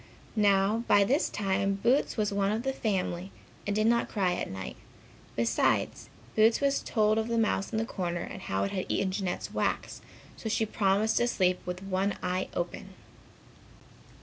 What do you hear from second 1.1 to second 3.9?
time Boots was one of the family and did